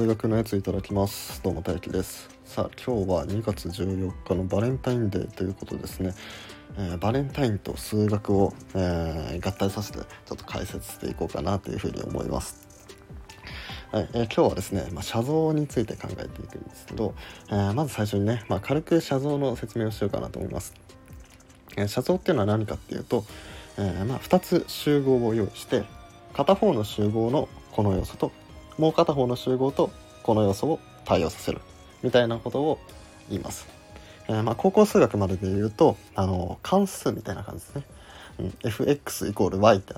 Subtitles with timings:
[0.00, 1.42] 数学のやついただきます。
[1.42, 2.30] どうも大輝です。
[2.46, 6.14] さあ今日は2月14日のバレンタインデーということですね、
[6.78, 12.66] えー、バレンタインと数学を、えー、合体させてちょっと解説していこうかなというふうに思います。
[13.92, 17.14] はいえー、今日はですね、まあ、写像について考えていくんですけど、
[17.50, 20.72] えー、まず最初にね、まあ、軽く写像の説明をしようかなと思います、
[21.76, 23.26] えー、写像っていうのは何かっていうと、
[23.76, 25.84] えまあ、2つ集合を用意して
[26.32, 28.32] 片方の集合のこの要素と
[28.80, 29.90] もう片方の集合と
[30.22, 31.60] この要素を対応させる
[32.02, 32.78] みたいなことを
[33.28, 33.68] 言います。
[34.26, 37.84] えー、まあ高校数学までで言うとあの関数みたいな感じですね。
[38.38, 39.94] うん、fx イコール y って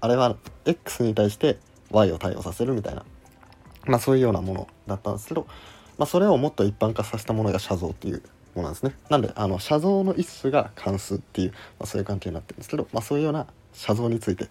[0.00, 0.36] あれは
[0.66, 1.58] x に対して
[1.90, 3.04] y を対応させるみたいな、
[3.86, 5.46] まあ、そういうようなものだったんですけど、
[5.96, 8.22] まあ、それをもっと一般化させたものが写像っていう
[8.54, 8.94] ものなんですね。
[9.08, 14.48] なんであの写像の一種が関数っていう、まあ、そういう関係になってるんですけど、まあ、そういうような写像について、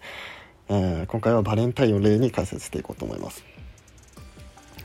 [0.68, 3.44] えー、今回はバレンタインを例に解説していこうと思います。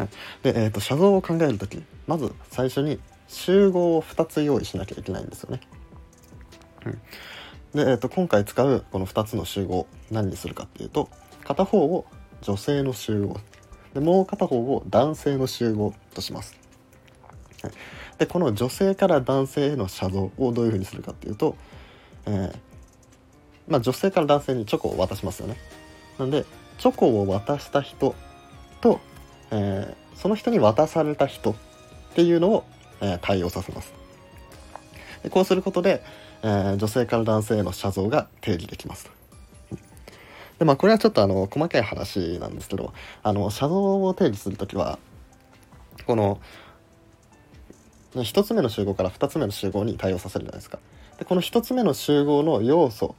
[0.01, 0.09] はい、
[0.43, 5.61] で、えーと、写像を考える時まず最初に集合を2つ用意しなきゃいけないんですよね。
[6.85, 6.91] うん、
[7.73, 11.09] で、えーと、今回使うこの2つの集合何にするかっていうと
[11.43, 12.05] 片方を
[12.41, 13.37] 女性の集合
[13.93, 16.57] でもう片方を男性の集合とします。
[17.61, 17.73] はい、
[18.17, 21.55] でこの女性から男性への写像をどういうふうにするかっていうと、
[22.25, 22.55] えー、
[23.67, 25.57] まあ、女性から男性にチョコを渡しますよね。
[26.17, 26.45] なんで
[26.79, 28.15] チョコを渡した人
[28.81, 28.99] と
[29.51, 31.55] えー、その人に渡された人っ
[32.15, 32.63] ていうのを、
[33.01, 33.93] えー、対応させます。
[35.23, 36.03] でこうすることで、
[36.43, 39.09] えー、女性から男性への写像が定義できます。
[40.59, 42.93] でまあこれはちょっとあの細かい話なんですけど
[43.23, 44.99] あの写像を定義する時は
[46.05, 46.39] この
[48.13, 50.79] 1つ目の集合から2つ目の集合に対応させるじゃないですか。
[51.17, 53.15] でこの1つ目の集合の要素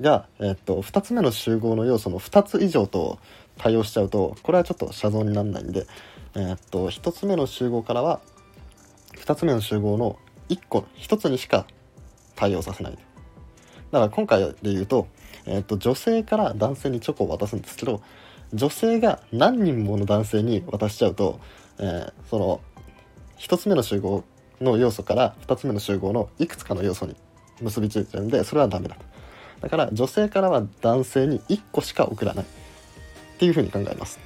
[0.00, 3.18] が、えっと、2つ目の集合の要素の2つ以上と
[3.58, 5.86] 対応しちゃうとこれはちょっと写像にならないんで、
[6.34, 8.20] えー、っと1つ目の集合からは
[9.16, 10.18] 2つ目の集合の
[10.48, 11.66] 1個1つにしか
[12.34, 12.92] 対応させない。
[12.92, 15.06] だから今回で言うと,、
[15.46, 18.02] えー、っと女性から男性にチョコを渡すんですけど
[18.52, 21.38] 女性が何人もの男性に渡しちゃうと、
[21.78, 22.60] えー、その
[23.38, 24.24] 1つ目の集合
[24.60, 27.14] の要素から2つ目の集合のいくつかの要素に
[27.60, 29.04] 結びついてるんでそれはダメだと。
[29.60, 32.44] だから女性からは男性に1個しか送らない。
[33.44, 34.18] っていうふうに考えます。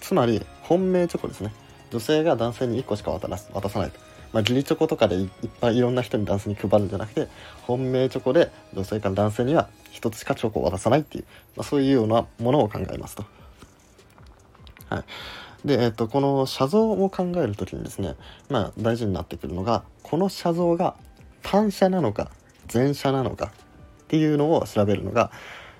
[0.00, 1.52] つまり本命チョコですね。
[1.92, 3.90] 女性が男性に1個しか渡ら渡さない。
[3.92, 4.00] と、
[4.32, 5.28] まあ、義理チョコとかでいっ
[5.60, 7.28] ぱいいろんな人に男性に配るんじゃなくて
[7.62, 11.24] 本命チョコで女性から男性には1つしかチョコを渡さないっていう、
[11.56, 13.24] まあ、そういうようなものを考えますと。
[14.88, 15.04] は
[15.64, 15.68] い。
[15.68, 18.16] で、えっと、この写像を考える時にですね、
[18.48, 20.96] まあ、大事になってくるのがこの写像が
[21.42, 22.32] 単写なのか
[22.66, 23.52] 全写なのか
[24.02, 25.30] っていうのを調べるのが、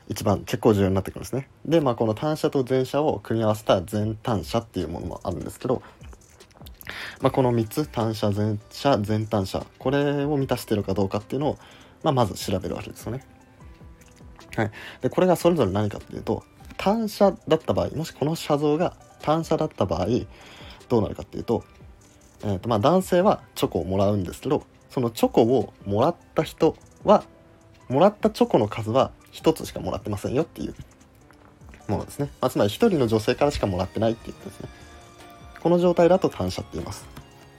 [0.08, 1.48] 一番結構重要になってくるんですね。
[1.64, 5.82] で、まあ、この単車と全車を組み合わせた全単車っていうものもあるんですけど、
[7.20, 11.58] まあ、この3つ単車全車全単車これを満たしているかどうかっていうのを、
[12.02, 13.24] まあ、まず調べるわけですよね。
[14.56, 14.70] はい、
[15.02, 16.44] でこれがそれぞれ何かっていうと
[16.78, 20.06] 単車だった場合もしこの車像が単車だった場合
[20.88, 21.64] どうなるかっていうと,、
[22.42, 27.24] えーとまあ、男性はチョコをもらうんですけどそのチョコをもらった人は
[27.88, 29.10] もらったチョコの数は
[29.42, 30.74] 1つしかもらってませんよっていう
[31.88, 32.30] ものですね。
[32.41, 34.69] まあ、つまり1人の女性からしかもらってないっていうことですね。
[35.60, 37.06] この状態だと単車って言います。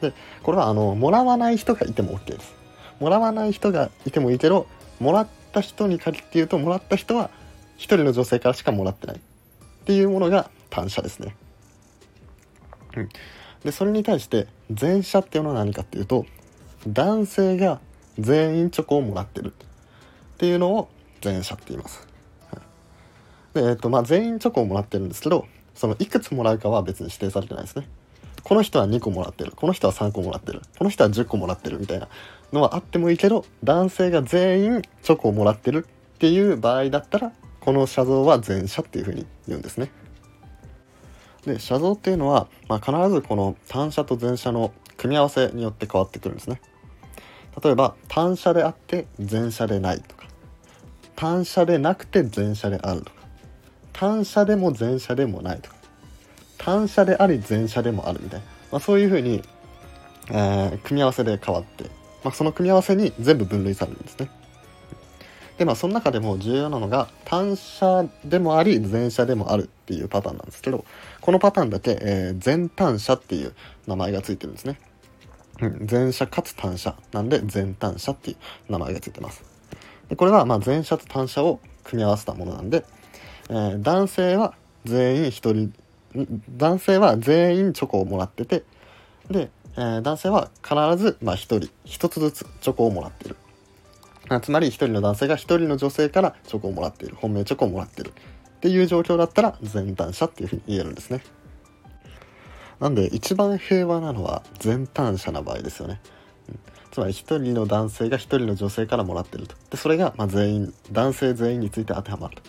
[0.01, 2.55] で、これはあの、もらわない人がいても OK です。
[2.99, 4.67] もらわない人がいてもいいけど、
[4.99, 7.29] もらった人に限って言うと、もらった人は
[7.77, 9.19] 1人の女性からしかもらってないっ
[9.85, 11.35] ていうものが単車ですね。
[12.95, 13.09] うん。
[13.63, 16.25] で、それに対して前者っていうのは何かっていうと、
[16.87, 17.79] 男性が
[18.19, 20.89] 全員チョコをもらってるっていうのを
[21.23, 22.07] 前者って言います。
[23.53, 27.87] で、えっ、と、まあ、全員チョコをもらってるんですけど、そのいくつもらうかは別に指定されてないですね。
[28.43, 29.51] この人は2個もらってる。
[29.55, 30.61] この人は3個もらってる。
[30.77, 32.07] この人は10個もらってるみたいな
[32.53, 39.91] のはあってもいいけど、男性が全員チョコをもらってるっていう場合だったら、この写像は前者っていうふうに言うんですね。
[41.45, 46.61] で、写像っていうのは、まあ、必ずこの単車と前者の組み合わせによって変わってくるんですね。
[47.61, 50.15] 例えば、単車であって前者でないと、
[51.17, 53.11] 単車でなくて前車であるとか。
[53.91, 55.75] 単車でも前車でもないとか。
[56.59, 59.41] 単車であり前車でもあるみたいな、まあ、そういうふうに、
[60.29, 61.85] えー、組み合わせで変わって、
[62.23, 64.29] まあ、その組み合わせに全部分類されるんですね。
[65.57, 70.85] でまあその中でも重要なのが単車でもあり前車でもあるっていうパターンなんですけど
[71.19, 73.53] このパターンだけ、えー、全単車っていう
[73.87, 74.79] 名前がついてるんですね、
[75.61, 78.33] うん、前車かつ単車なんで全単車ってい
[78.69, 79.56] う名前がついてます。
[80.09, 82.85] でこれはまあ前者と単車を組み合わせたものなんで、
[83.49, 84.53] えー、男性は
[84.85, 85.73] 全員1人
[86.57, 88.63] 男性は全員チョコをもらってて
[89.29, 93.35] で、えー、男性は必ず、ま、1人1つずつチョコをもらってる。
[94.41, 97.15] つまり1人の男性が1人の女性からチョコをもらっている。
[97.15, 98.11] 本命チョコをもらってる。
[98.57, 101.21] っていう状況だったら全単者っていうふうに言えるんですね。
[102.79, 105.99] なんで一番平和なのは全単者な場合ですよね、
[106.97, 109.55] つまり1人の男性が1人の女性からもらってると。
[109.69, 112.41] でそれがま全員男性全員について当てはまると。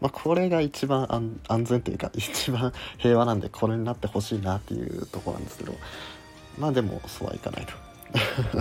[0.00, 1.08] まあ、これが一番
[1.48, 5.74] 安全というか 一番平和なんでこれになってほしいなっていうとこなんですけど。
[6.56, 7.72] まあでもそうはいかないと。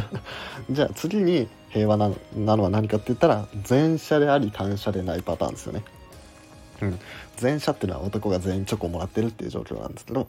[0.73, 5.83] じゃあ次に平和なのは何かって言ったら前者であり単者でないパターンですよね。
[6.81, 6.99] うん、
[7.39, 10.27] 前者っていうのは男が全員チョコをもらってるっていう状況なんですけど。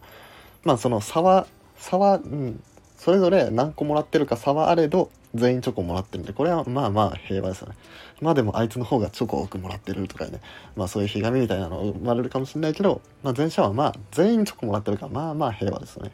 [0.63, 1.47] まあその差は
[1.79, 2.63] 差は、うん、
[2.97, 7.75] それぞれ何個もらってるか差はあれど全員チョコもらってるんでこれはまあまあ平和ですよね
[8.21, 10.41] まあでもあいつの方がチョコ多くもらってるとかね
[10.77, 16.13] まあそういうひがみみたいなの生まれるかもしれないけど、まあ、前者はまあ全員チョコもらってるからまあまあ平和ですよね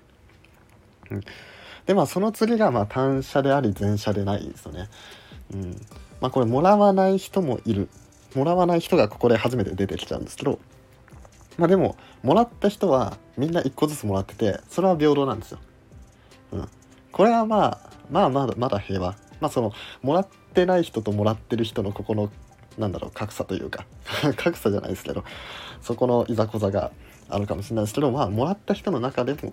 [1.13, 1.21] うん
[1.87, 4.89] でまあその次がまあ単車であり前者でないですよね。
[5.53, 5.87] うん
[6.21, 7.89] まあこれもらわない人もいる。
[8.35, 10.59] もらわない人がここで初めて出てきちゃうんですけど
[11.59, 15.59] まあでももらった人はみんな1個ずつもらっててそれは平等なんですよ。
[16.53, 16.69] うん、
[17.11, 17.79] これはまあ
[18.11, 19.17] まあまだまだ平和。
[19.41, 19.73] まあその
[20.03, 22.31] もらってない人ともらってる人のここの
[22.79, 23.85] なんだろう格差というか。
[24.37, 25.25] 格差じゃないですけど。
[25.83, 26.93] そこのいざこざが
[27.29, 29.53] あるかもしれないですけどまあもらった人の中でも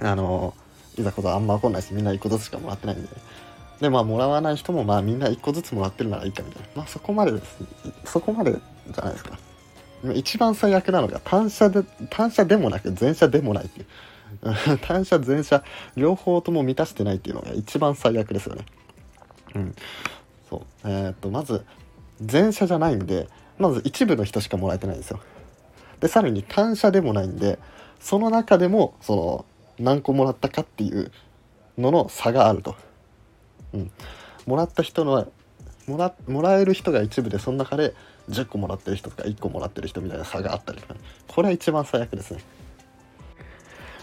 [0.00, 0.54] あの
[0.96, 3.08] いざことあんま起こんないしみんな1個ずつしかもらってないんで
[3.80, 6.68] でまあもらわない人もまあみんな1個ずつもらってるならいいかみたいな。
[6.76, 7.58] まあそこまでです。
[8.04, 9.38] そこまでじゃないですか。
[10.14, 13.86] 一番最悪なのが単車で単車でもなく前車でもないっていう。
[14.82, 15.62] 単車前車
[15.96, 18.64] 両方とも満たしてないっていうのが一番最悪ですよね。
[19.54, 19.74] うん。
[20.48, 20.60] そう。
[20.84, 21.64] えー、っとまず
[22.30, 23.28] 前車じゃないんで
[23.58, 25.20] まず一部の人しかもらえてないんですよ。
[26.00, 27.58] でさらに単車でもないんで
[28.00, 29.44] その中でもその
[29.78, 31.10] 何個もらったかっていう
[31.76, 32.76] のの差があると。
[33.74, 33.90] うん、
[34.46, 35.30] もらった人の
[35.86, 37.94] もらもらえる人が一部でその中で
[38.30, 42.40] 10個もらってる人とか1個もらってる人みたいな差があったりとか、ね、これは一番最悪ですね。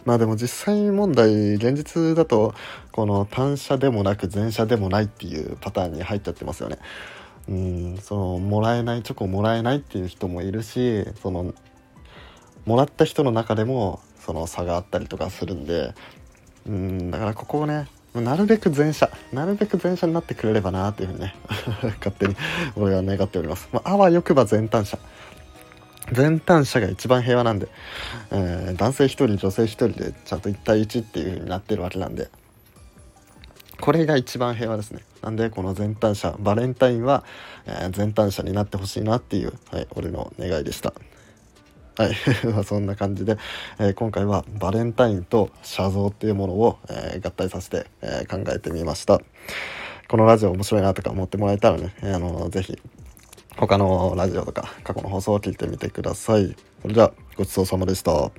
[0.06, 2.54] まあでも実際問題現実だと
[2.92, 6.78] この単車でもなく前車でもないっていうパターンに入っちゃってますよね。
[7.48, 11.54] うんそのもらえないチョコもらえないっていう人もいるしその
[12.66, 15.94] もらった人の中でもその差があったりとかするんで
[16.68, 21.36] うんだからここをねなるべく前者なるべく前者になってくれればなというふうにね
[22.00, 22.36] 勝手に
[22.76, 24.98] 俺は願っております、まあ、わよくば前端者
[26.14, 27.68] 前端者が一番平和なんで、
[28.32, 32.30] えー、男性1人女性1人でちゃんと1対1っていう風になってるわけなんで
[33.80, 37.24] これが一番平和ですねなんでこの前端者バレンタインは、
[37.66, 40.94] えー、前端者になってほしいなっていう、はい、俺の願いでした
[41.98, 42.16] はい。
[42.66, 43.38] そんな感じで、
[43.80, 49.22] えー、今回はバレンタインと写像っていうものを、え、合体させて、え、考えてみました。
[50.10, 52.78] このラジオ面白いなとか思ってもらえたらね、あの、ぜひ、
[53.58, 56.56] 他のラジオとか過去の放送を聞いてみてください。
[56.82, 58.32] それでは、ごちそうさまでした。